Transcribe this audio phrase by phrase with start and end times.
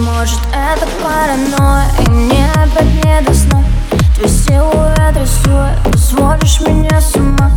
[0.00, 2.46] Может это паранойя И мне
[3.04, 3.62] не до сна.
[4.14, 7.50] Твою силу я трясу Ты сводишь меня с ума.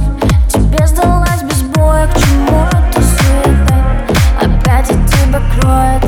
[0.49, 4.05] Тебе сдалась без боя К чему это суета?
[4.41, 6.03] Опять от тебя кроет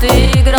[0.00, 0.57] ты играешь